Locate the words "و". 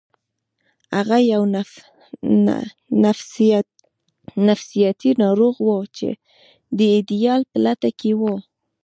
5.65-5.69, 8.19-8.21